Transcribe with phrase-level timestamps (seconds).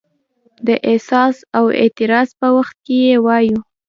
[0.67, 3.59] د احساس او اعتراض په وخت یې وایو.